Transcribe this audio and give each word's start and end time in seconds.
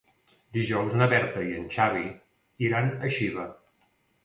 Dijous 0.57 0.95
na 1.01 1.07
Berta 1.11 1.43
i 1.49 1.51
en 1.59 1.69
Xavi 1.77 2.03
iran 2.71 2.91
a 3.11 3.15
Xiva. 3.21 3.49